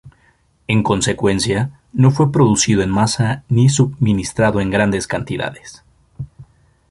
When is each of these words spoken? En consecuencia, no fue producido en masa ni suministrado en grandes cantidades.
En 0.67 0.81
consecuencia, 0.81 1.79
no 1.93 2.09
fue 2.09 2.31
producido 2.31 2.81
en 2.81 2.89
masa 2.89 3.43
ni 3.49 3.69
suministrado 3.69 4.59
en 4.59 4.71
grandes 4.71 5.05
cantidades. 5.05 5.83